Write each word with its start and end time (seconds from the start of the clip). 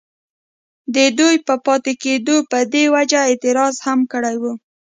ددوي 0.95 1.35
پۀ 1.45 1.55
پاتې 1.65 1.93
کيدو 2.03 2.35
پۀ 2.49 2.59
دې 2.71 2.83
وجه 2.93 3.19
اعتراض 3.27 3.75
هم 3.85 3.99
کړی 4.11 4.35
وو، 4.41 4.53